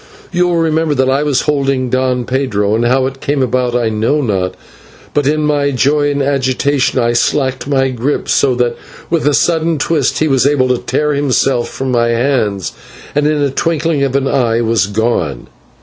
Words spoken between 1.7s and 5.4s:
Don Pedro, and how it came about I know not, but